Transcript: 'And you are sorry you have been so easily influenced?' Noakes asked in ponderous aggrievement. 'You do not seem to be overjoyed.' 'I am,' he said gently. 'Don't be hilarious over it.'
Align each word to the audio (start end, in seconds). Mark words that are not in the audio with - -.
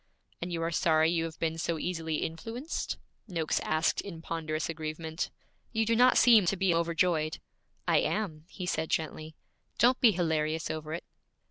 'And 0.41 0.51
you 0.51 0.63
are 0.63 0.71
sorry 0.71 1.11
you 1.11 1.25
have 1.25 1.37
been 1.37 1.59
so 1.59 1.77
easily 1.77 2.23
influenced?' 2.23 2.97
Noakes 3.27 3.59
asked 3.59 4.01
in 4.01 4.19
ponderous 4.19 4.67
aggrievement. 4.67 5.29
'You 5.73 5.85
do 5.85 5.95
not 5.95 6.17
seem 6.17 6.47
to 6.47 6.57
be 6.57 6.73
overjoyed.' 6.73 7.37
'I 7.87 7.97
am,' 7.99 8.45
he 8.49 8.65
said 8.65 8.89
gently. 8.89 9.35
'Don't 9.77 10.01
be 10.01 10.09
hilarious 10.11 10.71
over 10.71 10.93
it.' 10.95 11.03